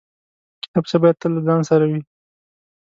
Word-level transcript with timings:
کتابچه 0.63 0.97
باید 1.01 1.19
تل 1.21 1.31
له 1.35 1.41
ځان 1.47 1.61
سره 1.69 1.85
وي 1.89 2.01